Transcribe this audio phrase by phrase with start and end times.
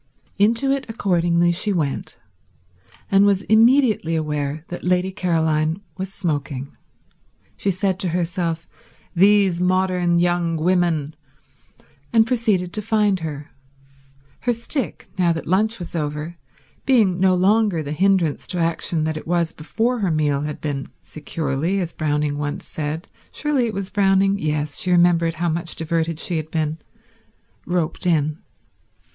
[0.39, 2.17] Into it accordingly she went,
[3.11, 6.75] and was immediately aware that Lady Caroline was smoking.
[7.55, 8.67] She said to herself,
[9.15, 11.13] "These modern young women,"
[12.11, 13.51] and proceeded to find her;
[14.39, 16.35] her stick, now that lunch was over,
[16.83, 20.87] being no longer the hindrance to action that it was before her meal had been
[21.03, 24.39] securely, as Browning once said—surely it was Browning?
[24.39, 28.39] Yes, she remembered how much diverted she had been—roped in.